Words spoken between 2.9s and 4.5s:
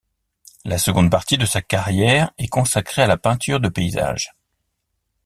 à la peinture de paysage.